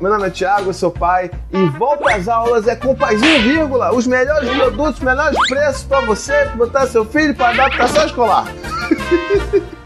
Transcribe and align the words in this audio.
meu 0.00 0.10
nome 0.10 0.28
é 0.28 0.30
Thiago, 0.30 0.72
sou 0.72 0.90
pai 0.90 1.30
e 1.52 1.66
volta 1.78 2.14
às 2.14 2.26
aulas 2.26 2.66
é 2.66 2.74
com 2.74 2.94
Paizinho 2.94 3.42
Vírgula, 3.42 3.94
os 3.94 4.06
melhores 4.06 4.48
produtos, 4.48 4.94
os 4.94 5.00
melhores 5.00 5.36
preços 5.48 5.82
para 5.82 6.00
você 6.06 6.46
botar 6.56 6.86
seu 6.86 7.04
filho 7.04 7.34
para 7.34 7.50
adaptação 7.50 8.06
escolar. 8.06 8.46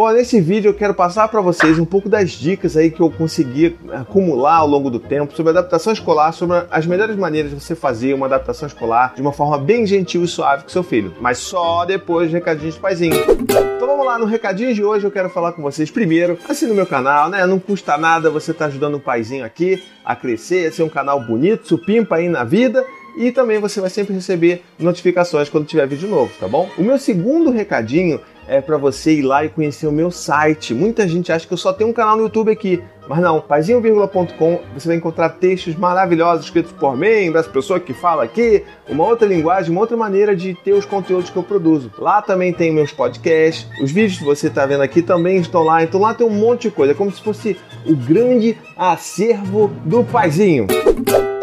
Bom, 0.00 0.10
nesse 0.12 0.40
vídeo 0.40 0.70
eu 0.70 0.72
quero 0.72 0.94
passar 0.94 1.28
para 1.28 1.42
vocês 1.42 1.78
um 1.78 1.84
pouco 1.84 2.08
das 2.08 2.30
dicas 2.30 2.74
aí 2.74 2.90
que 2.90 3.02
eu 3.02 3.10
consegui 3.10 3.76
acumular 3.92 4.54
ao 4.54 4.66
longo 4.66 4.88
do 4.88 4.98
tempo 4.98 5.36
sobre 5.36 5.50
adaptação 5.50 5.92
escolar, 5.92 6.32
sobre 6.32 6.64
as 6.70 6.86
melhores 6.86 7.16
maneiras 7.16 7.50
de 7.50 7.60
você 7.60 7.74
fazer 7.74 8.14
uma 8.14 8.24
adaptação 8.24 8.66
escolar 8.66 9.12
de 9.14 9.20
uma 9.20 9.30
forma 9.30 9.58
bem 9.58 9.84
gentil 9.84 10.24
e 10.24 10.26
suave 10.26 10.62
com 10.62 10.70
seu 10.70 10.82
filho, 10.82 11.12
mas 11.20 11.36
só 11.36 11.84
depois 11.84 12.30
de 12.30 12.34
recadinhos 12.34 12.76
de 12.76 12.80
paizinho. 12.80 13.14
Então 13.14 13.86
vamos 13.86 14.06
lá, 14.06 14.18
no 14.18 14.24
recadinho 14.24 14.72
de 14.72 14.82
hoje 14.82 15.06
eu 15.06 15.10
quero 15.10 15.28
falar 15.28 15.52
com 15.52 15.60
vocês 15.60 15.90
primeiro, 15.90 16.38
assine 16.48 16.72
o 16.72 16.74
meu 16.74 16.86
canal, 16.86 17.28
né? 17.28 17.44
Não 17.44 17.58
custa 17.58 17.98
nada, 17.98 18.30
você 18.30 18.54
tá 18.54 18.64
ajudando 18.64 18.94
o 18.94 19.00
paizinho 19.00 19.44
aqui 19.44 19.82
a 20.02 20.16
crescer, 20.16 20.66
a 20.66 20.72
ser 20.72 20.82
um 20.82 20.88
canal 20.88 21.20
bonito, 21.20 21.68
supimpa 21.68 22.16
aí 22.16 22.26
na 22.26 22.42
vida 22.42 22.82
e 23.18 23.30
também 23.30 23.58
você 23.58 23.80
vai 23.80 23.90
sempre 23.90 24.14
receber 24.14 24.62
notificações 24.78 25.50
quando 25.50 25.66
tiver 25.66 25.86
vídeo 25.86 26.08
novo, 26.08 26.32
tá 26.40 26.48
bom? 26.48 26.70
O 26.78 26.82
meu 26.82 26.96
segundo 26.96 27.50
recadinho 27.50 28.18
é 28.50 28.60
para 28.60 28.76
você 28.76 29.12
ir 29.12 29.22
lá 29.22 29.44
e 29.44 29.48
conhecer 29.48 29.86
o 29.86 29.92
meu 29.92 30.10
site. 30.10 30.74
Muita 30.74 31.06
gente 31.06 31.30
acha 31.30 31.46
que 31.46 31.52
eu 31.54 31.56
só 31.56 31.72
tenho 31.72 31.88
um 31.88 31.92
canal 31.92 32.16
no 32.16 32.24
YouTube 32.24 32.50
aqui, 32.50 32.82
mas 33.08 33.20
não, 33.20 33.40
paizinho.com 33.40 34.60
você 34.74 34.88
vai 34.88 34.96
encontrar 34.96 35.28
textos 35.28 35.76
maravilhosos 35.76 36.46
escritos 36.46 36.72
por 36.72 36.96
mim, 36.96 37.30
das 37.30 37.46
pessoas 37.46 37.80
que 37.80 37.94
falam 37.94 38.24
aqui, 38.24 38.64
uma 38.88 39.06
outra 39.06 39.28
linguagem, 39.28 39.70
uma 39.70 39.80
outra 39.80 39.96
maneira 39.96 40.34
de 40.34 40.52
ter 40.64 40.72
os 40.72 40.84
conteúdos 40.84 41.30
que 41.30 41.36
eu 41.36 41.44
produzo. 41.44 41.92
Lá 41.96 42.20
também 42.20 42.52
tem 42.52 42.72
meus 42.72 42.90
podcasts, 42.92 43.68
os 43.80 43.92
vídeos 43.92 44.18
que 44.18 44.24
você 44.24 44.48
está 44.48 44.66
vendo 44.66 44.82
aqui 44.82 45.00
também 45.00 45.36
estão 45.36 45.62
lá, 45.62 45.84
então 45.84 46.00
lá 46.00 46.12
tem 46.12 46.26
um 46.26 46.30
monte 46.30 46.62
de 46.62 46.70
coisa, 46.72 46.92
é 46.92 46.96
como 46.96 47.12
se 47.12 47.22
fosse 47.22 47.56
o 47.86 47.94
grande 47.94 48.58
acervo 48.76 49.68
do 49.84 50.02
paizinho. 50.02 50.66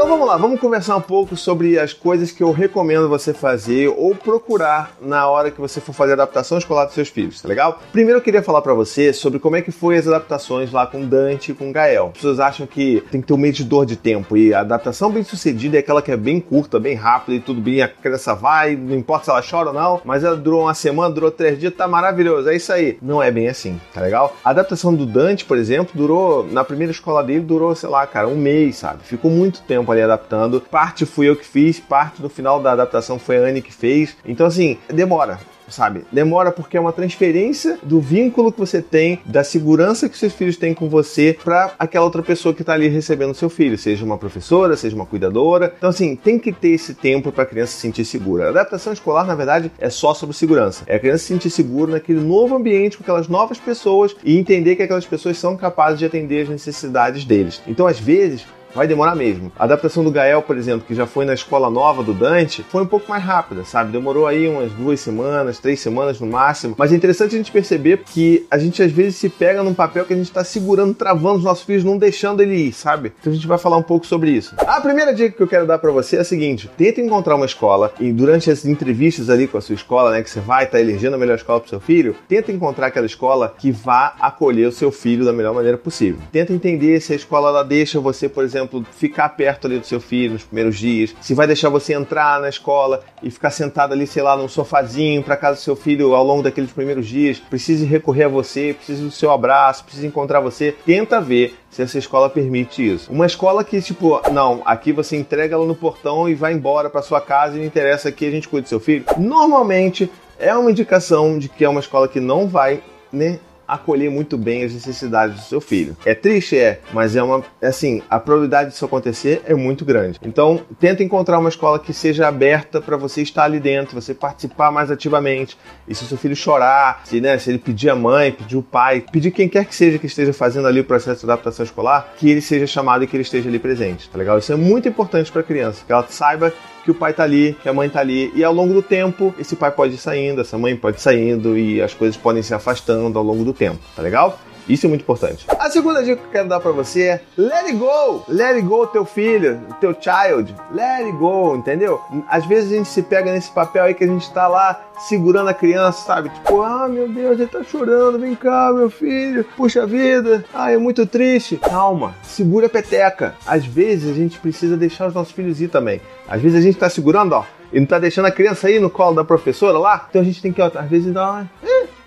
Então 0.07 0.17
vamos 0.17 0.33
lá, 0.33 0.37
vamos 0.37 0.61
conversar 0.61 0.95
um 0.95 1.01
pouco 1.01 1.35
sobre 1.35 1.77
as 1.77 1.91
coisas 1.91 2.31
que 2.31 2.41
eu 2.41 2.53
recomendo 2.53 3.09
você 3.09 3.33
fazer 3.33 3.89
ou 3.89 4.15
procurar 4.15 4.95
na 5.01 5.27
hora 5.27 5.51
que 5.51 5.59
você 5.59 5.81
for 5.81 5.91
fazer 5.91 6.11
a 6.11 6.13
adaptação 6.13 6.57
escolar 6.57 6.85
dos 6.85 6.93
seus 6.93 7.09
filhos, 7.09 7.41
tá 7.41 7.49
legal? 7.49 7.81
Primeiro 7.91 8.19
eu 8.19 8.23
queria 8.23 8.41
falar 8.41 8.61
para 8.61 8.73
você 8.73 9.11
sobre 9.11 9.37
como 9.37 9.57
é 9.57 9.61
que 9.61 9.69
foi 9.69 9.97
as 9.97 10.07
adaptações 10.07 10.71
lá 10.71 10.87
com 10.87 11.05
Dante 11.05 11.51
e 11.51 11.53
com 11.53 11.73
Gael. 11.73 12.05
As 12.05 12.13
pessoas 12.13 12.39
acham 12.39 12.65
que 12.65 13.03
tem 13.11 13.19
que 13.19 13.27
ter 13.27 13.33
um 13.33 13.37
medidor 13.37 13.85
de 13.85 13.97
tempo 13.97 14.37
e 14.37 14.53
a 14.53 14.61
adaptação 14.61 15.11
bem 15.11 15.25
sucedida 15.25 15.75
é 15.75 15.81
aquela 15.81 16.01
que 16.01 16.09
é 16.09 16.15
bem 16.15 16.39
curta, 16.39 16.79
bem 16.79 16.95
rápida 16.95 17.35
e 17.35 17.41
tudo 17.41 17.59
bem, 17.59 17.81
a 17.81 17.89
criança 17.89 18.33
vai, 18.33 18.77
não 18.77 18.95
importa 18.95 19.25
se 19.25 19.31
ela 19.31 19.43
chora 19.43 19.71
ou 19.71 19.75
não, 19.75 19.99
mas 20.05 20.23
ela 20.23 20.37
durou 20.37 20.61
uma 20.61 20.73
semana, 20.73 21.13
durou 21.13 21.31
três 21.31 21.59
dias, 21.59 21.73
tá 21.75 21.85
maravilhoso, 21.85 22.47
é 22.47 22.55
isso 22.55 22.71
aí. 22.71 22.97
Não 23.01 23.21
é 23.21 23.29
bem 23.29 23.49
assim, 23.49 23.77
tá 23.93 23.99
legal? 23.99 24.33
A 24.41 24.51
adaptação 24.51 24.95
do 24.95 25.05
Dante, 25.05 25.43
por 25.43 25.57
exemplo, 25.57 25.91
durou, 25.93 26.47
na 26.49 26.63
primeira 26.63 26.91
escola 26.91 27.21
dele, 27.21 27.41
durou, 27.41 27.75
sei 27.75 27.89
lá, 27.89 28.07
cara, 28.07 28.29
um 28.29 28.37
mês, 28.37 28.77
sabe? 28.77 29.03
Ficou 29.03 29.29
muito 29.29 29.59
tempo 29.63 29.87
tempo 29.87 29.91
ali 29.97 30.03
adaptando. 30.03 30.61
Parte 30.61 31.05
fui 31.05 31.27
eu 31.29 31.35
que 31.35 31.45
fiz, 31.45 31.79
parte 31.79 32.21
no 32.21 32.29
final 32.29 32.61
da 32.61 32.71
adaptação 32.71 33.19
foi 33.19 33.37
a 33.37 33.41
Anne 33.41 33.61
que 33.61 33.73
fez. 33.73 34.15
Então, 34.25 34.45
assim, 34.45 34.77
demora 34.89 35.39
sabe? 35.69 36.05
Demora 36.11 36.51
porque 36.51 36.77
é 36.77 36.79
uma 36.79 36.93
transferência 36.93 37.77
do 37.83 37.99
vínculo 37.99 38.51
que 38.51 38.59
você 38.59 38.81
tem, 38.81 39.19
da 39.25 39.43
segurança 39.43 40.09
que 40.09 40.17
seus 40.17 40.33
filhos 40.33 40.57
têm 40.57 40.73
com 40.73 40.89
você 40.89 41.37
para 41.43 41.73
aquela 41.77 42.05
outra 42.05 42.23
pessoa 42.23 42.53
que 42.53 42.61
está 42.61 42.73
ali 42.73 42.87
recebendo 42.87 43.33
seu 43.33 43.49
filho, 43.49 43.77
seja 43.77 44.05
uma 44.05 44.17
professora, 44.17 44.75
seja 44.75 44.95
uma 44.95 45.05
cuidadora. 45.05 45.73
Então, 45.77 45.89
assim, 45.89 46.15
tem 46.15 46.39
que 46.39 46.51
ter 46.51 46.69
esse 46.69 46.93
tempo 46.93 47.31
para 47.31 47.43
a 47.43 47.45
criança 47.45 47.73
se 47.73 47.79
sentir 47.79 48.05
segura. 48.05 48.45
A 48.45 48.49
adaptação 48.49 48.93
escolar, 48.93 49.25
na 49.25 49.35
verdade, 49.35 49.71
é 49.77 49.89
só 49.89 50.13
sobre 50.13 50.35
segurança. 50.35 50.83
É 50.87 50.95
a 50.95 50.99
criança 50.99 51.19
se 51.19 51.27
sentir 51.27 51.49
segura 51.49 51.91
naquele 51.91 52.21
novo 52.21 52.55
ambiente 52.55 52.97
com 52.97 53.03
aquelas 53.03 53.27
novas 53.27 53.57
pessoas 53.57 54.15
e 54.23 54.37
entender 54.37 54.75
que 54.75 54.83
aquelas 54.83 55.05
pessoas 55.05 55.37
são 55.37 55.57
capazes 55.57 55.99
de 55.99 56.05
atender 56.05 56.43
as 56.43 56.49
necessidades 56.49 57.25
deles. 57.25 57.61
Então, 57.67 57.87
às 57.87 57.99
vezes, 57.99 58.45
vai 58.77 58.87
demorar 58.87 59.15
mesmo. 59.15 59.51
A 59.57 59.63
adaptação 59.63 60.03
do 60.03 60.11
Gael, 60.11 60.41
por 60.43 60.55
exemplo, 60.55 60.85
que 60.87 60.93
já 60.93 61.07
foi 61.07 61.25
na 61.25 61.33
escola 61.33 61.69
nova 61.69 62.03
do 62.03 62.13
Dante, 62.13 62.63
foi 62.69 62.83
um 62.83 62.85
pouco 62.85 63.09
mais 63.09 63.23
rápida, 63.23 63.65
sabe? 63.65 63.91
Demorou 63.91 64.27
aí 64.27 64.47
umas 64.47 64.71
duas 64.71 64.99
semanas, 64.99 65.59
três 65.59 65.79
semanas 65.79 66.19
no 66.19 66.27
máximo. 66.27 66.75
Mas 66.77 66.93
é 66.93 66.95
interessante 66.95 67.33
a 67.33 67.37
gente 67.37 67.51
perceber 67.51 68.03
que 68.05 68.45
a 68.51 68.57
gente 68.57 68.81
às 68.83 68.91
vezes 68.91 69.15
se 69.15 69.29
pega 69.29 69.63
num 69.63 69.73
papel 69.73 70.05
que 70.05 70.13
a 70.13 70.15
gente 70.15 70.27
está 70.27 70.43
segurando, 70.43 70.93
travando 70.93 71.39
os 71.39 71.43
nossos 71.43 71.65
filhos, 71.65 71.83
não 71.83 71.97
deixando 71.97 72.41
ele 72.41 72.55
ir, 72.55 72.71
sabe? 72.71 73.11
Então 73.19 73.33
a 73.33 73.35
gente 73.35 73.47
vai 73.47 73.57
falar 73.57 73.77
um 73.77 73.83
pouco 73.83 74.05
sobre 74.05 74.29
isso. 74.29 74.53
A 74.59 74.79
primeira 74.79 75.13
dica 75.13 75.35
que 75.35 75.41
eu 75.41 75.47
quero 75.47 75.65
dar 75.65 75.79
para 75.79 75.91
você 75.91 76.17
é 76.17 76.19
a 76.19 76.23
seguinte: 76.23 76.69
tenta 76.77 77.01
encontrar 77.01 77.35
uma 77.35 77.47
escola 77.47 77.91
e 77.99 78.11
durante 78.11 78.51
as 78.51 78.63
entrevistas 78.63 79.27
ali 79.29 79.47
com 79.47 79.57
a 79.57 79.61
sua 79.61 79.73
escola, 79.73 80.11
né, 80.11 80.21
que 80.21 80.29
você 80.29 80.39
vai 80.39 80.65
estar 80.65 80.77
tá 80.77 80.81
elegendo 80.81 81.15
a 81.15 81.17
melhor 81.17 81.35
escola 81.35 81.59
para 81.59 81.69
seu 81.69 81.79
filho, 81.79 82.15
tenta 82.27 82.51
encontrar 82.51 82.87
aquela 82.87 83.07
escola 83.07 83.55
que 83.57 83.71
vá 83.71 84.13
acolher 84.19 84.67
o 84.67 84.71
seu 84.71 84.91
filho 84.91 85.25
da 85.25 85.33
melhor 85.33 85.55
maneira 85.55 85.79
possível. 85.79 86.19
Tenta 86.31 86.53
entender 86.53 87.01
se 87.01 87.13
a 87.13 87.15
escola 87.15 87.49
ela 87.49 87.63
deixa 87.63 87.99
você, 87.99 88.29
por 88.29 88.43
exemplo, 88.43 88.66
exemplo, 88.67 88.85
ficar 88.91 89.29
perto 89.29 89.65
ali 89.65 89.79
do 89.79 89.85
seu 89.85 89.99
filho 89.99 90.33
nos 90.33 90.43
primeiros 90.43 90.77
dias, 90.77 91.15
se 91.21 91.33
vai 91.33 91.47
deixar 91.47 91.69
você 91.69 91.93
entrar 91.93 92.39
na 92.39 92.49
escola 92.49 93.03
e 93.23 93.31
ficar 93.31 93.49
sentado 93.49 93.93
ali, 93.93 94.05
sei 94.05 94.21
lá, 94.21 94.35
num 94.35 94.47
sofazinho 94.47 95.23
para 95.23 95.37
casa 95.37 95.55
do 95.55 95.63
seu 95.63 95.75
filho 95.75 96.13
ao 96.13 96.23
longo 96.23 96.43
daqueles 96.43 96.71
primeiros 96.71 97.07
dias, 97.07 97.39
precise 97.39 97.85
recorrer 97.85 98.25
a 98.25 98.27
você, 98.29 98.73
precisa 98.73 99.03
do 99.03 99.11
seu 99.11 99.31
abraço, 99.31 99.85
precisa 99.85 100.05
encontrar 100.05 100.39
você, 100.41 100.75
tenta 100.85 101.21
ver 101.21 101.55
se 101.69 101.81
essa 101.81 101.97
escola 101.97 102.29
permite 102.29 102.87
isso. 102.87 103.11
Uma 103.11 103.25
escola 103.25 103.63
que, 103.63 103.81
tipo, 103.81 104.21
não, 104.31 104.61
aqui 104.65 104.91
você 104.91 105.15
entrega 105.15 105.55
ela 105.55 105.65
no 105.65 105.75
portão 105.75 106.27
e 106.27 106.35
vai 106.35 106.53
embora 106.53 106.89
para 106.89 107.01
sua 107.01 107.21
casa 107.21 107.55
e 107.55 107.59
não 107.59 107.65
interessa 107.65 108.11
que 108.11 108.25
a 108.25 108.31
gente 108.31 108.47
cuide 108.47 108.65
do 108.65 108.69
seu 108.69 108.79
filho. 108.79 109.05
Normalmente 109.17 110.11
é 110.39 110.55
uma 110.55 110.71
indicação 110.71 111.39
de 111.39 111.49
que 111.49 111.63
é 111.63 111.69
uma 111.69 111.79
escola 111.79 112.07
que 112.07 112.19
não 112.19 112.47
vai 112.47 112.81
né, 113.11 113.39
acolher 113.67 114.09
muito 114.09 114.37
bem 114.37 114.63
as 114.63 114.73
necessidades 114.73 115.35
do 115.35 115.41
seu 115.41 115.59
filho. 115.59 115.97
É 116.05 116.15
triste, 116.15 116.57
é, 116.57 116.79
mas 116.93 117.15
é 117.15 117.21
uma, 117.21 117.43
assim, 117.61 118.01
a 118.09 118.19
probabilidade 118.19 118.71
disso 118.71 118.85
acontecer 118.85 119.41
é 119.45 119.53
muito 119.53 119.83
grande. 119.83 120.19
Então, 120.23 120.61
tenta 120.79 121.03
encontrar 121.03 121.39
uma 121.39 121.49
escola 121.49 121.79
que 121.79 121.93
seja 121.93 122.27
aberta 122.27 122.79
para 122.79 122.95
você 122.95 123.21
estar 123.21 123.43
ali 123.43 123.59
dentro, 123.59 123.99
você 123.99 124.13
participar 124.13 124.71
mais 124.71 124.89
ativamente. 124.89 125.57
E 125.87 125.93
se 125.93 126.03
o 126.03 126.07
seu 126.07 126.17
filho 126.17 126.35
chorar, 126.35 127.01
se, 127.05 127.19
né, 127.19 127.37
se 127.37 127.49
ele 127.49 127.59
pedir 127.59 127.89
a 127.89 127.95
mãe, 127.95 128.31
pedir 128.31 128.57
o 128.57 128.63
pai, 128.63 129.03
pedir 129.11 129.31
quem 129.31 129.49
quer 129.49 129.65
que 129.65 129.75
seja 129.75 129.97
que 129.97 130.05
esteja 130.05 130.33
fazendo 130.33 130.67
ali 130.67 130.79
o 130.79 130.85
processo 130.85 131.25
de 131.25 131.31
adaptação 131.31 131.65
escolar, 131.65 132.13
que 132.17 132.29
ele 132.29 132.41
seja 132.41 132.65
chamado 132.65 133.03
e 133.03 133.07
que 133.07 133.15
ele 133.15 133.23
esteja 133.23 133.49
ali 133.49 133.59
presente, 133.59 134.09
tá 134.09 134.17
legal? 134.17 134.37
Isso 134.37 134.51
é 134.53 134.55
muito 134.55 134.87
importante 134.87 135.31
para 135.31 135.41
a 135.41 135.43
criança, 135.43 135.83
que 135.85 135.91
ela 135.91 136.05
saiba 136.09 136.53
que 136.87 136.91
o 136.91 136.95
pai 136.95 137.13
tá 137.13 137.23
ali, 137.23 137.53
que 137.61 137.67
a 137.67 137.73
mãe 137.73 137.89
tá 137.89 137.99
ali. 137.99 138.31
E 138.33 138.45
ao 138.45 138.53
longo 138.53 138.73
do 138.73 138.81
tempo, 138.81 139.35
esse 139.37 139.57
pai 139.57 139.69
pode 139.69 139.95
ir 139.95 139.97
saindo, 139.97 140.39
essa 140.39 140.57
mãe 140.57 140.73
pode 140.73 140.95
ir 140.95 141.01
saindo 141.01 141.57
e 141.57 141.81
as 141.81 141.93
coisas 141.93 142.15
podem 142.15 142.41
se 142.41 142.53
afastando 142.53 143.19
ao 143.19 143.25
longo 143.25 143.43
do 143.43 143.51
tempo, 143.51 143.79
tá 143.93 144.01
legal? 144.01 144.39
Isso 144.67 144.85
é 144.85 144.89
muito 144.89 145.01
importante. 145.01 145.45
A 145.57 145.69
segunda 145.69 146.03
dica 146.03 146.17
que 146.17 146.27
eu 146.27 146.31
quero 146.31 146.49
dar 146.49 146.59
para 146.59 146.71
você 146.71 147.03
é 147.03 147.21
let 147.37 147.65
it 147.65 147.73
go. 147.73 148.23
Let 148.27 148.55
it 148.55 148.61
go 148.61 148.85
teu 148.87 149.05
filho, 149.05 149.59
teu 149.79 149.95
child. 149.99 150.53
Let 150.71 151.05
it 151.05 151.11
go, 151.13 151.55
entendeu? 151.55 152.01
Às 152.29 152.45
vezes 152.45 152.71
a 152.71 152.75
gente 152.75 152.89
se 152.89 153.01
pega 153.01 153.31
nesse 153.31 153.51
papel 153.51 153.85
aí 153.85 153.93
que 153.93 154.03
a 154.03 154.07
gente 154.07 154.29
tá 154.31 154.47
lá 154.47 154.81
segurando 155.07 155.49
a 155.49 155.53
criança, 155.53 156.05
sabe? 156.05 156.29
Tipo, 156.29 156.61
ah, 156.61 156.87
meu 156.87 157.07
Deus, 157.07 157.39
ele 157.39 157.47
tá 157.47 157.63
chorando, 157.63 158.19
vem 158.19 158.35
cá, 158.35 158.71
meu 158.73 158.89
filho. 158.89 159.45
Puxa 159.55 159.85
vida, 159.85 160.43
ah, 160.53 160.71
é 160.71 160.77
muito 160.77 161.05
triste. 161.05 161.57
Calma, 161.57 162.13
segura 162.23 162.65
a 162.65 162.69
peteca. 162.69 163.35
Às 163.45 163.65
vezes 163.65 164.11
a 164.11 164.13
gente 164.13 164.39
precisa 164.39 164.75
deixar 164.75 165.07
os 165.07 165.13
nossos 165.13 165.33
filhos 165.33 165.61
ir 165.61 165.69
também. 165.69 166.01
Às 166.27 166.41
vezes 166.41 166.57
a 166.57 166.61
gente 166.61 166.77
tá 166.77 166.89
segurando, 166.89 167.33
ó, 167.33 167.45
e 167.71 167.79
não 167.79 167.87
tá 167.87 167.99
deixando 167.99 168.25
a 168.25 168.31
criança 168.31 168.69
ir 168.69 168.79
no 168.79 168.89
colo 168.89 169.15
da 169.15 169.23
professora 169.23 169.77
lá, 169.77 170.07
então 170.09 170.21
a 170.21 170.25
gente 170.25 170.41
tem 170.41 170.51
que, 170.51 170.61
ó, 170.61 170.71
às 170.73 170.89
vezes, 170.89 171.13
dar 171.13 171.31
uma 171.31 171.51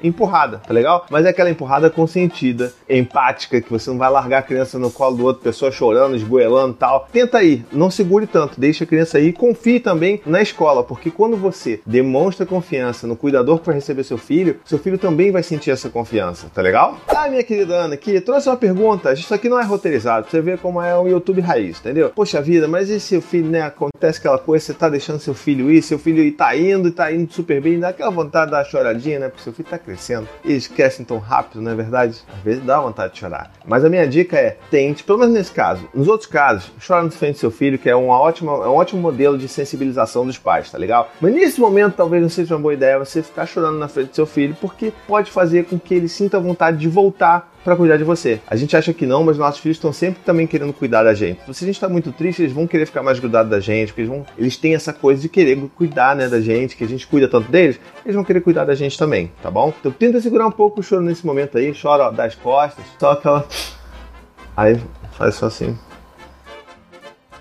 empurrada, 0.02 0.58
tá 0.58 0.72
legal? 0.72 1.06
Mas 1.10 1.26
é 1.26 1.30
aquela 1.30 1.50
empurrada 1.50 1.90
consentida, 1.90 2.72
empática, 2.88 3.60
que 3.60 3.70
você 3.70 3.90
não 3.90 3.98
vai 3.98 4.10
largar 4.10 4.38
a 4.38 4.42
criança 4.42 4.78
no 4.78 4.90
colo 4.90 5.16
do 5.16 5.24
outro, 5.24 5.42
pessoa 5.42 5.70
chorando, 5.70 6.16
esgoelando 6.16 6.74
tal. 6.74 7.08
Tenta 7.12 7.38
aí, 7.38 7.64
não 7.72 7.90
segure 7.90 8.26
tanto, 8.26 8.60
deixa 8.60 8.84
a 8.84 8.86
criança 8.86 9.18
aí 9.18 9.32
confie 9.32 9.80
também 9.80 10.20
na 10.24 10.40
escola, 10.40 10.82
porque 10.82 11.10
quando 11.10 11.36
você 11.36 11.80
demonstra 11.84 12.46
confiança 12.46 13.06
no 13.06 13.16
cuidador 13.16 13.58
que 13.58 13.66
vai 13.66 13.74
receber 13.74 14.04
seu 14.04 14.18
filho, 14.18 14.60
seu 14.64 14.78
filho 14.78 14.98
também 14.98 15.30
vai 15.30 15.42
sentir 15.42 15.70
essa 15.70 15.88
confiança, 15.88 16.48
tá 16.54 16.62
legal? 16.62 16.98
Ah, 17.08 17.28
minha 17.28 17.42
querida 17.42 17.74
Ana, 17.74 17.94
aqui, 17.94 18.20
trouxe 18.20 18.48
uma 18.48 18.56
pergunta, 18.56 19.12
isso 19.12 19.34
aqui 19.34 19.48
não 19.48 19.58
é 19.58 19.64
roteirizado, 19.64 20.28
você 20.30 20.40
vê 20.40 20.56
como 20.56 20.80
é 20.80 20.96
o 20.96 21.08
YouTube 21.08 21.40
raiz, 21.40 21.80
entendeu? 21.80 22.10
Poxa 22.10 22.40
vida, 22.40 22.68
mas 22.68 22.88
e 22.88 23.00
seu 23.00 23.20
filho, 23.20 23.48
né, 23.48 23.62
acontece 23.62 24.18
aquela 24.18 24.38
coisa, 24.38 24.66
você 24.66 24.74
tá 24.74 24.88
deixando 24.88 25.18
seu 25.18 25.34
filho 25.34 25.70
ir, 25.70 25.82
seu 25.82 25.98
filho 25.98 26.30
tá 26.32 26.56
indo 26.56 26.88
e 26.88 26.92
tá 26.92 27.12
indo 27.12 27.32
super 27.32 27.60
bem, 27.60 27.78
dá 27.78 27.88
aquela 27.88 28.10
vontade 28.10 28.46
de 28.46 28.52
dar 28.52 28.64
choradinha, 28.64 29.18
né, 29.18 29.28
porque 29.28 29.42
seu 29.42 29.52
filho 29.52 29.68
tá. 29.68 29.80
E 30.44 30.52
eles 30.52 30.66
crescem 30.66 31.04
tão 31.04 31.18
rápido, 31.18 31.60
não 31.60 31.72
é 31.72 31.74
verdade? 31.74 32.18
Às 32.32 32.42
vezes 32.42 32.64
dá 32.64 32.80
vontade 32.80 33.14
de 33.14 33.20
chorar. 33.20 33.52
Mas 33.66 33.84
a 33.84 33.88
minha 33.88 34.06
dica 34.06 34.36
é, 34.36 34.56
tente, 34.70 35.04
pelo 35.04 35.18
menos 35.18 35.34
nesse 35.34 35.52
caso. 35.52 35.88
Nos 35.94 36.08
outros 36.08 36.28
casos, 36.28 36.70
chora 36.84 37.02
no 37.02 37.10
frente 37.10 37.34
do 37.34 37.38
seu 37.38 37.50
filho, 37.50 37.78
que 37.78 37.88
é, 37.88 37.94
uma 37.94 38.18
ótima, 38.18 38.52
é 38.52 38.68
um 38.68 38.74
ótimo 38.74 39.00
modelo 39.00 39.36
de 39.36 39.48
sensibilização 39.48 40.26
dos 40.26 40.38
pais, 40.38 40.70
tá 40.70 40.78
legal? 40.78 41.10
Mas 41.20 41.34
nesse 41.34 41.60
momento 41.60 41.94
talvez 41.96 42.22
não 42.22 42.30
seja 42.30 42.54
uma 42.54 42.60
boa 42.60 42.74
ideia 42.74 42.98
você 42.98 43.22
ficar 43.22 43.46
chorando 43.46 43.78
na 43.78 43.88
frente 43.88 44.10
do 44.10 44.14
seu 44.14 44.26
filho, 44.26 44.56
porque 44.60 44.92
pode 45.06 45.30
fazer 45.30 45.64
com 45.64 45.78
que 45.78 45.94
ele 45.94 46.08
sinta 46.08 46.38
vontade 46.38 46.78
de 46.78 46.88
voltar 46.88 47.49
para 47.64 47.76
cuidar 47.76 47.96
de 47.96 48.04
você. 48.04 48.40
A 48.46 48.56
gente 48.56 48.76
acha 48.76 48.92
que 48.92 49.06
não, 49.06 49.22
mas 49.24 49.38
nossos 49.38 49.60
filhos 49.60 49.76
estão 49.76 49.92
sempre 49.92 50.22
também 50.24 50.46
querendo 50.46 50.72
cuidar 50.72 51.02
da 51.02 51.14
gente. 51.14 51.40
Se 51.52 51.64
a 51.64 51.66
gente 51.66 51.76
está 51.76 51.88
muito 51.88 52.12
triste, 52.12 52.42
eles 52.42 52.52
vão 52.52 52.66
querer 52.66 52.86
ficar 52.86 53.02
mais 53.02 53.18
grudados 53.18 53.50
da 53.50 53.60
gente, 53.60 53.88
porque 53.88 54.02
eles, 54.02 54.10
vão, 54.10 54.24
eles 54.38 54.56
têm 54.56 54.74
essa 54.74 54.92
coisa 54.92 55.20
de 55.20 55.28
querer 55.28 55.58
cuidar 55.76 56.16
né, 56.16 56.28
da 56.28 56.40
gente, 56.40 56.76
que 56.76 56.84
a 56.84 56.88
gente 56.88 57.06
cuida 57.06 57.28
tanto 57.28 57.50
deles, 57.50 57.78
eles 58.04 58.14
vão 58.14 58.24
querer 58.24 58.40
cuidar 58.40 58.64
da 58.64 58.74
gente 58.74 58.98
também, 58.98 59.30
tá 59.42 59.50
bom? 59.50 59.72
Então 59.78 59.92
tenta 59.92 60.20
segurar 60.20 60.46
um 60.46 60.52
pouco 60.52 60.80
o 60.80 60.82
choro 60.82 61.02
nesse 61.02 61.26
momento 61.26 61.58
aí, 61.58 61.74
chora 61.74 62.04
ó, 62.04 62.10
das 62.10 62.34
costas, 62.34 62.84
só 62.98 63.12
aquela 63.12 63.46
Aí 64.56 64.80
faz 65.12 65.36
só 65.36 65.46
assim. 65.46 65.76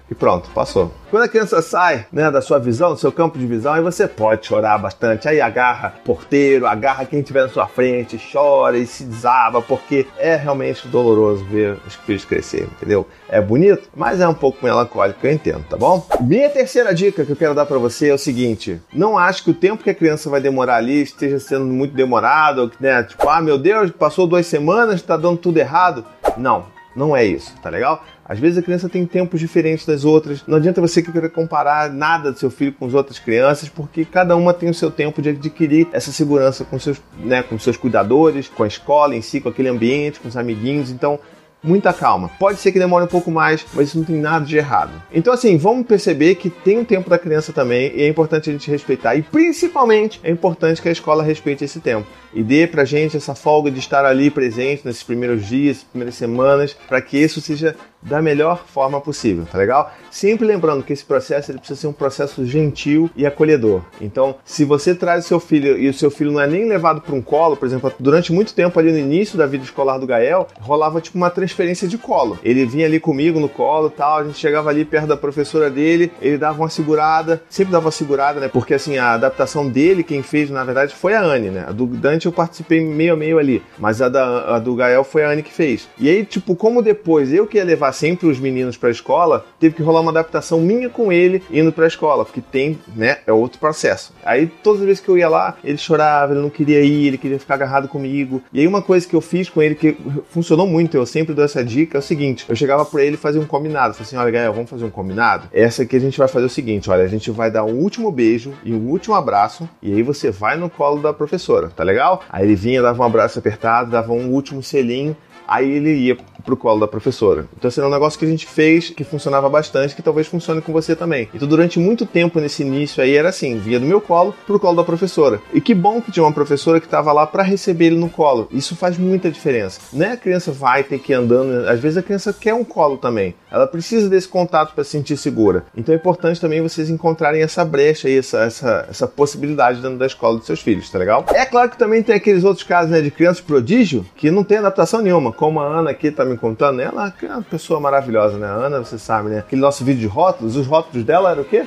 E 0.10 0.16
pronto, 0.16 0.50
passou. 0.50 0.92
Quando 1.10 1.24
a 1.24 1.28
criança 1.28 1.62
sai 1.62 2.06
né, 2.12 2.30
da 2.30 2.42
sua 2.42 2.60
visão, 2.60 2.94
do 2.94 3.00
seu 3.00 3.12
campo 3.12 3.38
de 3.38 3.46
visão, 3.46 3.74
aí 3.74 3.82
você 3.82 4.08
pode 4.08 4.46
chorar 4.46 4.78
bastante. 4.78 5.28
Aí 5.28 5.40
agarra 5.40 5.94
porteiro, 6.04 6.66
agarra 6.66 7.06
quem 7.06 7.20
estiver 7.20 7.44
na 7.44 7.50
sua 7.50 7.68
frente, 7.68 8.20
chora 8.32 8.78
e 8.78 8.86
se 8.86 9.04
desaba, 9.04 9.62
porque 9.62 10.08
é 10.18 10.36
realmente 10.36 10.88
doloroso 10.88 11.44
ver 11.46 11.78
os 11.86 11.96
filhos 11.96 12.26
crescerem, 12.26 12.68
entendeu? 12.76 13.08
É 13.28 13.40
bonito, 13.40 13.90
mas 13.96 14.20
é 14.20 14.28
um 14.28 14.34
pouco 14.34 14.64
melancólico, 14.64 15.26
eu 15.26 15.32
entendo, 15.32 15.64
tá 15.70 15.78
bom? 15.78 16.06
Minha 16.22 16.50
terceira 16.50 16.94
dica 16.94 17.26
que 17.26 17.32
eu 17.32 17.36
quero 17.36 17.56
dar 17.56 17.66
para 17.66 17.78
você 17.78 18.10
é 18.10 18.14
o 18.14 18.18
seguinte: 18.18 18.82
não 18.94 19.18
acho 19.18 19.44
que 19.44 19.52
o 19.52 19.54
tempo 19.54 19.84
que 19.84 19.90
a 19.90 19.96
criança 19.96 20.30
vai 20.30 20.42
demorar 20.42 20.78
ali 20.78 21.02
esteja 21.02 21.40
sendo 21.40 21.66
muito 21.66 21.96
demorado, 21.96 22.72
né? 22.80 23.04
Tipo, 23.04 23.30
ah, 23.30 23.42
meu 23.42 23.58
Deus, 23.58 23.92
passou 23.92 24.28
duas 24.28 24.46
semanas, 24.46 25.02
tá 25.02 25.18
dando 25.18 25.38
tudo 25.38 25.58
errado. 25.58 26.06
Não, 26.38 26.66
não 26.96 27.16
é 27.16 27.26
isso, 27.26 27.54
tá 27.62 27.70
legal? 27.70 28.04
Às 28.26 28.40
vezes 28.40 28.58
a 28.58 28.62
criança 28.62 28.90
tem 28.90 29.06
tempos 29.06 29.40
diferentes 29.40 29.86
das 29.86 30.06
outras. 30.06 30.44
Não 30.48 30.58
adianta 30.58 30.82
você 30.82 31.02
querer 31.02 31.30
comparar 31.30 31.92
nada 31.92 32.32
do 32.32 32.38
seu 32.38 32.50
filho 32.50 32.74
com 32.74 32.86
as 32.86 32.94
outras 32.94 33.20
crianças, 33.20 33.70
porque 33.70 34.06
cada 34.06 34.36
uma 34.36 34.54
tem 34.54 34.70
o 34.70 34.74
seu 34.74 34.92
tempo 34.92 35.22
de 35.22 35.30
adquirir 35.30 35.88
essa 35.92 36.12
segurança 36.12 36.66
com 36.66 36.80
seus, 36.80 37.02
né, 37.20 37.42
com 37.44 37.58
seus 37.58 37.78
cuidadores, 37.78 38.48
com 38.48 38.64
a 38.64 38.68
escola 38.68 39.16
em 39.16 39.22
si, 39.22 39.40
com 39.40 39.50
aquele 39.50 39.70
ambiente, 39.70 40.20
com 40.20 40.28
os 40.28 40.38
amiguinhos. 40.38 40.90
Então, 40.90 41.20
muita 41.64 41.94
calma. 41.94 42.30
Pode 42.40 42.60
ser 42.60 42.72
que 42.72 42.80
demore 42.80 43.06
um 43.06 43.08
pouco 43.08 43.30
mais, 43.30 43.66
mas 43.74 43.90
isso 43.90 43.98
não 43.98 44.06
tem 44.06 44.16
nada 44.16 44.46
de 44.46 44.58
errado. 44.58 44.92
Então, 45.12 45.34
assim, 45.34 45.58
vamos 45.58 45.86
perceber 45.86 46.36
que 46.36 46.50
tem 46.50 46.80
um 46.80 46.86
tempo 46.86 47.10
da 47.10 47.18
criança 47.18 47.52
também 47.52 47.92
e 47.96 48.02
é 48.02 48.08
importante 48.08 48.50
a 48.50 48.54
gente 48.54 48.70
respeitar. 48.70 49.16
E 49.16 49.22
principalmente 49.22 50.20
é 50.24 50.32
importante 50.32 50.82
que 50.82 50.90
a 50.90 50.92
escola 50.92 51.24
respeite 51.24 51.64
esse 51.64 51.80
tempo 51.80 52.08
e 52.34 52.44
dê 52.44 52.68
pra 52.68 52.86
gente 52.86 53.18
essa 53.18 53.36
folga 53.36 53.72
de 53.72 53.80
estar 53.80 54.06
ali 54.06 54.30
presente 54.30 54.86
nesses 54.86 55.04
primeiros 55.04 55.46
dias, 55.46 55.84
primeiras 55.84 56.16
semanas, 56.16 56.76
para 56.88 57.02
que 57.02 57.18
isso 57.18 57.42
seja 57.42 57.76
da 58.02 58.22
melhor 58.22 58.64
forma 58.66 59.00
possível, 59.02 59.46
tá 59.52 59.58
legal? 59.58 59.92
Sempre 60.10 60.48
lembrando 60.48 60.84
que 60.84 60.94
esse 60.94 61.04
processo 61.04 61.52
ele 61.52 61.60
precisa 61.60 61.80
ser 61.80 61.88
um 61.88 61.94
processo 61.94 62.46
gentil 62.46 63.10
e 63.16 63.26
acolhedor. 63.26 63.82
Então, 64.02 64.36
se 64.44 64.64
você 64.64 64.96
traz 64.96 65.26
o 65.26 65.28
seu 65.28 65.40
filho 65.40 65.78
e 65.78 65.90
o 65.90 65.94
seu 65.94 66.10
filho 66.10 66.32
não 66.32 66.42
é 66.42 66.48
nem 66.48 66.68
levado 66.68 67.02
para 67.02 67.14
um 67.14 67.22
colo, 67.22 67.56
por 67.56 67.66
exemplo, 67.66 67.92
durante 68.00 68.32
muito 68.32 68.54
tempo 68.54 68.80
ali 68.80 68.92
no 68.92 68.98
início 68.98 69.38
da 69.38 69.46
vida 69.46 69.64
escolar 69.64 69.98
do 69.98 70.08
Gael, 70.08 70.48
rolava 70.62 71.02
tipo 71.02 71.18
uma 71.18 71.30
transferência 71.30 71.88
de 71.88 71.98
colo. 71.98 72.40
Ele 72.44 72.66
vinha 72.66 72.86
ali 72.86 73.00
comigo 73.00 73.40
no 73.40 73.50
colo, 73.50 73.90
tal, 73.90 74.20
a 74.20 74.24
gente 74.24 74.38
chegava 74.38 74.70
ali 74.70 74.86
perto 74.86 75.08
da 75.08 75.18
professora 75.18 75.70
dele, 75.70 76.12
ele 76.22 76.38
dava 76.38 76.60
uma 76.60 76.70
segurada, 76.70 77.42
sempre 77.50 77.72
dava 77.72 77.86
uma 77.86 77.92
segurada, 77.92 78.40
né? 78.40 78.48
Porque 78.48 78.74
assim, 78.74 78.98
a 78.98 79.14
adaptação 79.14 79.68
dele 79.68 80.04
quem 80.04 80.24
fez, 80.24 80.50
na 80.50 80.64
verdade, 80.64 80.96
foi 80.96 81.14
a 81.14 81.22
Anne, 81.22 81.50
né? 81.50 81.66
A 81.68 81.72
do 81.72 81.86
Dante 81.86 82.26
eu 82.26 82.32
participei 82.32 82.82
meio 82.82 83.14
a 83.14 83.18
meio 83.18 83.38
ali, 83.38 83.62
mas 83.78 84.02
a, 84.02 84.10
da, 84.10 84.56
a 84.56 84.60
do 84.60 84.76
Gael 84.76 85.04
foi 85.04 85.24
a 85.24 85.30
Anne 85.30 85.44
que 85.44 85.54
fez. 85.54 85.88
E 85.98 86.10
aí, 86.10 86.26
tipo, 86.26 86.56
como 86.56 86.82
depois 86.82 87.34
eu 87.34 87.46
que 87.46 87.58
ia 87.58 87.64
levar 87.64 87.89
levar 87.90 87.94
sempre 87.94 88.28
os 88.28 88.40
meninos 88.40 88.78
para 88.78 88.90
a 88.90 88.92
escola, 88.92 89.46
teve 89.60 89.76
que 89.76 89.84
rolar 89.84 90.02
uma 90.02 90.12
adaptação 90.12 90.60
minha 90.60 90.90
com 90.90 91.12
ele 91.12 91.44
indo 91.52 91.72
para 91.72 91.86
a 91.86 91.88
escola, 91.88 92.24
porque 92.24 92.42
tem, 92.42 92.80
né, 92.96 93.18
é 93.26 93.34
outro 93.34 93.60
processo. 93.60 94.14
Aí 94.24 94.48
todas 94.48 94.82
as 94.82 94.88
vezes 94.88 95.02
que 95.02 95.10
eu 95.10 95.18
ia 95.18 95.28
lá, 95.28 95.58
ele 95.64 95.78
chorava, 95.78 96.34
ele 96.34 96.42
não 96.42 96.50
queria 96.50 96.82
ir, 96.82 97.08
ele 97.08 97.18
queria 97.18 97.40
ficar 97.40 97.56
agarrado 97.56 97.88
comigo. 97.88 98.42
E 98.54 98.60
aí 98.60 98.68
uma 98.68 98.82
coisa 98.82 99.08
que 99.08 99.16
eu 99.16 99.22
fiz 99.22 99.50
com 99.50 99.62
ele 99.62 99.76
que 99.76 99.98
funcionou 100.30 100.68
muito, 100.68 100.96
eu 100.96 101.06
sempre 101.06 101.34
dou 101.34 101.44
essa 101.44 101.64
dica, 101.64 101.98
é 101.98 102.00
o 102.00 102.02
seguinte, 102.02 102.46
eu 102.48 102.56
chegava 102.56 102.86
para 102.86 103.04
ele 103.04 103.18
fazer 103.18 103.40
um 103.40 103.46
combinado, 103.46 103.94
falei 103.94 104.08
assim, 104.08 104.18
olha, 104.18 104.32
Gael, 104.32 104.54
vamos 104.54 104.70
fazer 104.70 104.86
um 104.86 104.90
combinado? 104.90 105.48
Essa 105.52 105.84
aqui 105.84 105.96
a 105.96 106.00
gente 106.00 106.18
vai 106.18 106.28
fazer 106.28 106.46
o 106.46 106.50
seguinte, 106.50 106.90
olha, 106.90 107.04
a 107.04 107.08
gente 107.08 107.32
vai 107.32 107.50
dar 107.50 107.64
um 107.64 107.74
último 107.74 108.12
beijo 108.12 108.54
e 108.64 108.74
um 108.74 108.90
último 108.90 109.16
abraço, 109.16 109.68
e 109.82 109.94
aí 109.94 110.04
você 110.04 110.32
vai 110.32 110.58
no 110.58 110.70
colo 110.70 111.02
da 111.02 111.14
professora, 111.14 111.70
tá 111.70 111.84
legal? 111.84 112.24
Aí 112.30 112.46
ele 112.46 112.56
vinha, 112.56 112.82
dava 112.82 113.02
um 113.02 113.06
abraço 113.06 113.40
apertado, 113.40 113.92
dava 113.92 114.12
um 114.12 114.30
último 114.30 114.62
selinho, 114.62 115.16
aí 115.50 115.70
ele 115.72 115.96
ia 115.96 116.18
pro 116.46 116.56
colo 116.56 116.80
da 116.80 116.88
professora. 116.88 117.48
Então, 117.58 117.68
esse 117.68 117.80
era 117.80 117.88
um 117.88 117.92
negócio 117.92 118.18
que 118.18 118.26
a 118.26 118.28
gente 118.28 118.46
fez 118.46 118.90
que 118.90 119.04
funcionava 119.04 119.50
bastante, 119.50 119.96
que 119.96 120.02
talvez 120.02 120.28
funcione 120.28 120.62
com 120.62 120.72
você 120.72 120.96
também. 120.96 121.28
Então, 121.34 121.48
durante 121.48 121.80
muito 121.80 122.06
tempo 122.06 122.40
nesse 122.40 122.64
início 122.64 123.04
aí 123.04 123.16
era 123.16 123.30
assim, 123.30 123.58
via 123.58 123.80
do 123.80 123.86
meu 123.86 124.00
colo 124.00 124.34
pro 124.46 124.60
colo 124.60 124.78
da 124.78 124.84
professora. 124.84 125.42
E 125.54 125.60
que 125.60 125.74
bom 125.74 126.02
que 126.02 126.12
tinha 126.12 126.24
uma 126.24 126.32
professora 126.32 126.80
que 126.80 126.86
estava 126.86 127.12
lá 127.12 127.26
para 127.28 127.44
receber 127.44 127.88
ele 127.88 127.98
no 127.98 128.10
colo. 128.10 128.48
Isso 128.52 128.76
faz 128.76 128.98
muita 128.98 129.30
diferença. 129.30 129.82
Não 129.92 130.06
é 130.06 130.12
a 130.14 130.18
criança 130.18 130.52
vai 130.52 130.84
ter 130.84 131.00
que 131.00 131.12
ir 131.12 131.16
andando, 131.16 131.68
às 131.68 131.80
vezes 131.80 131.98
a 131.98 132.04
criança 132.04 132.32
quer 132.32 132.54
um 132.54 132.64
colo 132.64 132.98
também. 132.98 133.34
Ela 133.52 133.68
precisa 133.68 134.10
desse 134.10 134.28
contato 134.28 134.74
para 134.74 134.84
se 134.84 134.92
sentir 134.92 135.18
segura. 135.18 135.66
Então 135.76 135.94
é 135.94 135.98
importante 135.98 136.40
também 136.40 136.62
vocês 136.62 136.90
encontrarem 136.90 137.42
essa 137.42 137.66
brecha 137.66 138.08
aí, 138.08 138.18
essa, 138.18 138.40
essa, 138.42 138.86
essa 138.90 139.08
possibilidade 139.08 139.82
dentro 139.82 139.98
da 139.98 140.06
escola 140.06 140.38
dos 140.38 140.46
seus 140.46 140.62
filhos, 140.62 140.90
tá 140.90 141.00
legal? 141.00 141.26
É 141.34 141.46
claro 141.46 141.70
que 141.70 141.78
também 141.78 142.04
tem 142.04 142.16
aqueles 142.16 142.44
outros 142.44 142.66
casos 142.66 142.92
né, 142.92 143.02
de 143.02 143.10
crianças 143.10 143.42
prodígio 143.42 144.06
que 144.16 144.30
não 144.30 144.44
tem 144.44 144.58
adaptação 144.58 145.02
nenhuma 145.02 145.32
como 145.32 145.60
a 145.60 145.66
Ana 145.66 145.92
aqui 145.92 146.12
tá 146.12 146.26
me 146.26 146.38
contando, 146.38 146.82
ela 146.82 147.14
é 147.22 147.26
uma 147.28 147.42
pessoa 147.42 147.80
maravilhosa, 147.80 148.38
né? 148.38 148.48
A 148.48 148.52
Ana, 148.52 148.80
você 148.80 148.98
sabe, 148.98 149.30
né? 149.30 149.40
Aquele 149.40 149.62
nosso 149.62 149.84
vídeo 149.84 150.02
de 150.02 150.08
rótulos, 150.08 150.56
os 150.56 150.68
rótulos 150.68 151.06
dela 151.06 151.32
eram 151.32 151.44
o 151.44 151.46
quê? 151.46 151.66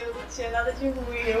Eu 0.00 0.14
não 0.14 0.20
tinha 0.34 0.50
nada 0.50 0.72
de 0.72 0.86
ruim, 0.86 1.18
eu. 1.26 1.40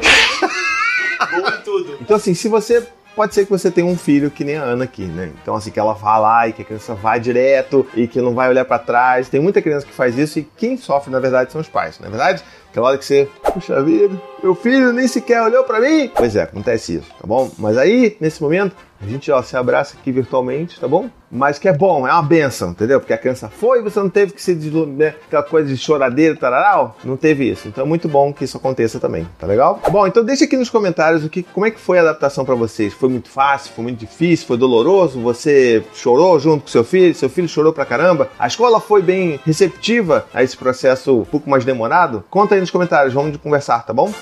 Bom 1.30 1.48
em 1.48 1.62
tudo. 1.62 1.98
Então, 2.00 2.16
assim, 2.16 2.34
se 2.34 2.48
você 2.48 2.86
pode 3.14 3.34
ser 3.34 3.44
que 3.44 3.50
você 3.50 3.70
tenha 3.70 3.86
um 3.86 3.96
filho 3.96 4.30
que 4.30 4.44
nem 4.44 4.56
a 4.56 4.62
Ana 4.62 4.84
aqui, 4.84 5.04
né? 5.04 5.30
Então, 5.42 5.54
assim, 5.54 5.70
que 5.70 5.78
ela 5.78 5.92
vá 5.92 6.18
lá 6.18 6.48
e 6.48 6.52
que 6.52 6.62
a 6.62 6.64
criança 6.64 6.94
vá 6.94 7.18
direto 7.18 7.86
e 7.94 8.06
que 8.06 8.20
não 8.20 8.34
vai 8.34 8.48
olhar 8.48 8.64
para 8.64 8.78
trás. 8.78 9.28
Tem 9.28 9.40
muita 9.40 9.62
criança 9.62 9.86
que 9.86 9.92
faz 9.92 10.18
isso 10.18 10.38
e 10.38 10.48
quem 10.56 10.76
sofre, 10.76 11.10
na 11.10 11.20
verdade, 11.20 11.52
são 11.52 11.60
os 11.60 11.68
pais, 11.68 11.98
não 11.98 12.08
é 12.08 12.10
verdade? 12.10 12.42
Aquela 12.70 12.88
hora 12.88 12.98
que 12.98 13.04
você, 13.04 13.28
puxa 13.52 13.82
vida, 13.82 14.20
meu 14.42 14.54
filho 14.54 14.92
nem 14.92 15.06
sequer 15.06 15.42
olhou 15.42 15.64
para 15.64 15.80
mim. 15.80 16.10
Pois 16.14 16.36
é, 16.36 16.42
acontece 16.42 16.96
isso, 16.96 17.08
tá 17.20 17.26
bom? 17.26 17.50
Mas 17.58 17.76
aí, 17.76 18.16
nesse 18.20 18.42
momento, 18.42 18.74
a 19.02 19.06
gente 19.06 19.30
ó, 19.32 19.42
se 19.42 19.56
abraça 19.56 19.96
aqui 19.98 20.12
virtualmente, 20.12 20.78
tá 20.78 20.86
bom? 20.86 21.10
Mas 21.34 21.58
que 21.58 21.66
é 21.66 21.72
bom, 21.72 22.06
é 22.06 22.12
uma 22.12 22.22
benção, 22.22 22.70
entendeu? 22.70 23.00
Porque 23.00 23.12
a 23.12 23.18
criança 23.18 23.48
foi 23.48 23.80
e 23.80 23.82
você 23.82 23.98
não 23.98 24.10
teve 24.10 24.32
que 24.32 24.42
se 24.42 24.54
né, 24.54 25.14
aquela 25.26 25.42
coisa 25.42 25.66
de 25.66 25.76
choradeira, 25.78 26.36
tararau, 26.36 26.96
não 27.02 27.16
teve 27.16 27.50
isso. 27.50 27.66
Então 27.66 27.84
é 27.84 27.86
muito 27.86 28.06
bom 28.06 28.32
que 28.32 28.44
isso 28.44 28.58
aconteça 28.58 29.00
também, 29.00 29.26
tá 29.38 29.46
legal? 29.46 29.80
Bom, 29.90 30.06
então 30.06 30.22
deixa 30.22 30.44
aqui 30.44 30.56
nos 30.56 30.68
comentários 30.68 31.24
o 31.24 31.30
que, 31.30 31.42
como 31.42 31.64
é 31.64 31.70
que 31.70 31.80
foi 31.80 31.98
a 31.98 32.02
adaptação 32.02 32.44
para 32.44 32.54
vocês. 32.54 32.92
Foi 32.92 33.08
muito 33.08 33.30
fácil, 33.30 33.72
foi 33.72 33.82
muito 33.82 33.98
difícil, 33.98 34.46
foi 34.46 34.58
doloroso? 34.58 35.20
Você 35.22 35.82
chorou 35.94 36.38
junto 36.38 36.64
com 36.64 36.68
seu 36.68 36.84
filho? 36.84 37.14
Seu 37.14 37.30
filho 37.30 37.48
chorou 37.48 37.72
pra 37.72 37.86
caramba? 37.86 38.28
A 38.38 38.46
escola 38.46 38.78
foi 38.78 39.00
bem 39.02 39.40
receptiva 39.44 40.26
a 40.34 40.42
esse 40.42 40.56
processo 40.56 41.20
um 41.20 41.24
pouco 41.24 41.48
mais 41.48 41.64
demorado? 41.64 42.22
Conta 42.28 42.54
aí 42.54 42.60
nos 42.60 42.70
comentários, 42.70 43.14
vamos 43.14 43.36
conversar, 43.38 43.84
tá 43.86 43.92
bom? 43.94 44.12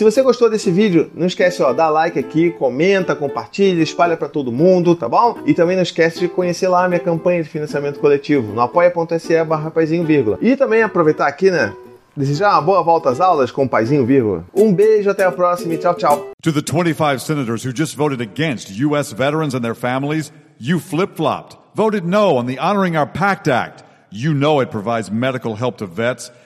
Se 0.00 0.04
você 0.04 0.22
gostou 0.22 0.48
desse 0.48 0.70
vídeo, 0.70 1.10
não 1.14 1.26
esquece, 1.26 1.62
ó, 1.62 1.74
dá 1.74 1.90
like 1.90 2.18
aqui, 2.18 2.52
comenta, 2.52 3.14
compartilha, 3.14 3.82
espalha 3.82 4.16
para 4.16 4.30
todo 4.30 4.50
mundo, 4.50 4.94
tá 4.94 5.06
bom? 5.06 5.36
E 5.44 5.52
também 5.52 5.76
não 5.76 5.82
esquece 5.82 6.20
de 6.20 6.26
conhecer 6.26 6.68
lá 6.68 6.86
a 6.86 6.88
minha 6.88 6.98
campanha 6.98 7.42
de 7.42 7.50
financiamento 7.50 8.00
coletivo 8.00 8.50
no 8.50 8.62
apoia.se 8.62 9.44
barra 9.44 9.70
vírgula. 10.06 10.38
E 10.40 10.56
também 10.56 10.82
aproveitar 10.82 11.26
aqui, 11.26 11.50
né? 11.50 11.74
Desejar 12.16 12.52
uma 12.52 12.62
boa 12.62 12.82
volta 12.82 13.10
às 13.10 13.20
aulas 13.20 13.50
com 13.50 13.64
o 13.64 13.68
paizinho, 13.68 14.06
vírgula. 14.06 14.46
Um 14.54 14.72
beijo, 14.72 15.10
até 15.10 15.24
a 15.24 15.30
próxima 15.30 15.74
e 15.74 15.76
tchau, 15.76 15.94
tchau. 15.94 16.30
To 16.40 16.50
the 16.50 16.62
25 16.62 17.20
senators 17.20 17.62
who 17.62 17.70
just 17.70 17.94
voted 17.94 18.22
against 18.22 18.70
U.S. 18.82 19.12
veterans 19.12 19.54
and 19.54 19.60
their 19.60 19.74
families, 19.74 20.32
you 20.58 20.80
flip-flopped. 20.80 21.58
Voted 21.74 22.06
no 22.06 22.38
on 22.38 22.46
the 22.46 22.58
Honoring 22.58 22.96
Our 22.96 23.06
Pact 23.06 23.48
Act. 23.48 23.84
You 24.10 24.32
know 24.32 24.62
it 24.62 24.70
provides 24.70 25.10
medical 25.10 25.56
help 25.56 25.76
to 25.76 25.86
vets 25.86 26.30